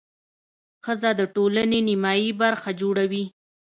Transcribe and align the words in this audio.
ښځه 0.85 1.09
د 1.19 1.21
ټولنې 1.35 1.79
نیمایي 1.87 2.31
برخه 2.41 2.69
جوړوي. 2.81 3.25